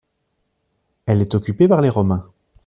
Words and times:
Elle 1.05 1.21
est 1.21 1.35
occupée 1.35 1.67
par 1.67 1.79
les 1.81 1.89
Romains. 1.89 2.27